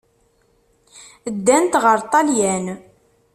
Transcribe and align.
Ddant 1.35 1.73
ɣer 1.83 1.97
Ṭṭalyan. 2.05 2.65